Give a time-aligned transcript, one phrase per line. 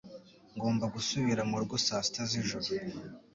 [0.55, 2.67] Ngomba gusubira murugo saa sita z'ijoro